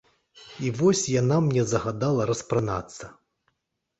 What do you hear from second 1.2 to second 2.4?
яна мне загадала